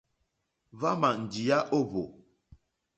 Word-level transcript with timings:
Hwámà 0.77 1.09
njíyá 1.23 1.57
ó 1.77 1.79
hwò. 1.89 2.03